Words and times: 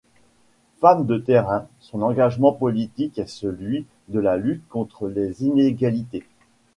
Femme 0.79 1.05
de 1.05 1.19
terrain, 1.19 1.67
son 1.79 2.01
engagement 2.01 2.53
politique 2.53 3.19
est 3.19 3.27
celui 3.29 3.85
de 4.07 4.19
la 4.19 4.35
lutte 4.35 4.67
contre 4.67 5.07
les 5.07 5.43
inégalités. 5.45 6.25